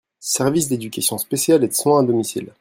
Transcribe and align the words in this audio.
service 0.19 0.67
d'éducation 0.67 1.19
spéciale 1.19 1.63
et 1.63 1.67
de 1.67 1.75
soins 1.75 1.99
à 1.99 2.03
domicile. 2.03 2.49